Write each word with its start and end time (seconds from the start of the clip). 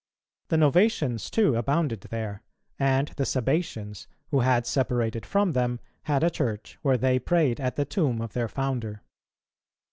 The 0.47 0.57
Novatians 0.57 1.29
too 1.29 1.55
abounded 1.55 2.01
there; 2.09 2.41
and 2.79 3.09
the 3.17 3.23
Sabbatians, 3.23 4.07
who 4.31 4.39
had 4.39 4.65
separated 4.65 5.27
from 5.27 5.51
them, 5.51 5.79
had 6.05 6.23
a 6.23 6.31
church, 6.31 6.79
where 6.81 6.97
they 6.97 7.19
prayed 7.19 7.59
at 7.61 7.75
the 7.75 7.85
tomb 7.85 8.19
of 8.19 8.33
their 8.33 8.47
founder. 8.47 9.03